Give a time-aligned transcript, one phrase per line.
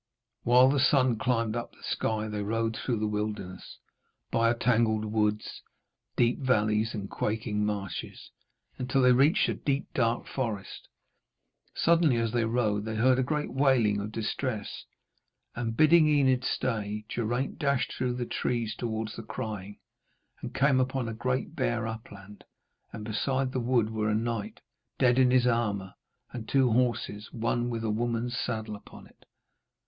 [0.41, 3.77] While the sun climbed up the sky they rode through the wilderness,
[4.31, 5.61] by tangled woods,
[6.15, 8.31] deep valleys and quaking marshes,
[8.79, 10.87] until they reached a deep dark forest.
[11.75, 14.85] Suddenly as they rode they heard a great wailing of distress,
[15.53, 19.77] and bidding Enid stay, Geraint dashed through the trees towards the crying,
[20.41, 22.43] and came out upon a great bare upland,
[22.91, 24.61] and beside the wood were a knight,
[24.97, 25.93] dead in his armour,
[26.33, 29.25] and two horses, one with a woman's saddle upon it.